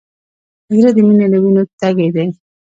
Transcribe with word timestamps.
زړه 0.75 0.89
د 0.95 0.97
مینې 1.07 1.27
له 1.33 1.37
وینو 1.43 1.63
تږی 1.79 2.09
دی. 2.15 2.25